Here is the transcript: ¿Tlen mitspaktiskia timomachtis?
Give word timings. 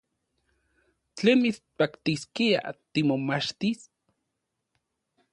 ¿Tlen 1.17 1.37
mitspaktiskia 1.43 2.61
timomachtis? 2.93 3.79